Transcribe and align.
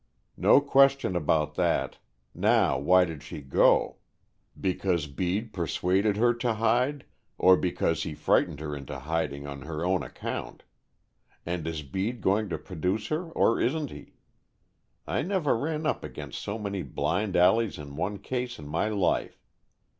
"No 0.37 0.59
question 0.61 1.15
about 1.15 1.53
that. 1.53 1.99
Now, 2.33 2.79
why 2.79 3.05
did 3.05 3.21
she 3.21 3.39
go? 3.39 3.97
Because 4.59 5.05
Bede 5.05 5.53
persuaded 5.53 6.17
her 6.17 6.33
to 6.33 6.55
hide, 6.55 7.05
or 7.37 7.55
because 7.55 8.01
he 8.01 8.15
frightened 8.15 8.61
her 8.61 8.75
into 8.75 8.97
hiding 8.97 9.45
on 9.45 9.61
her 9.61 9.85
own 9.85 10.01
account? 10.01 10.63
And 11.45 11.67
is 11.67 11.83
Bede 11.83 12.19
going 12.19 12.49
to 12.49 12.57
produce 12.57 13.09
her 13.09 13.25
or 13.29 13.59
isn't 13.61 13.91
he? 13.91 14.15
I 15.05 15.21
never 15.21 15.55
ran 15.55 15.85
up 15.85 16.03
against 16.03 16.41
so 16.41 16.57
many 16.57 16.81
blind 16.81 17.35
alleys 17.37 17.77
in 17.77 17.95
one 17.95 18.17
case 18.17 18.57
in 18.57 18.67
my 18.67 18.89
life. 18.89 19.45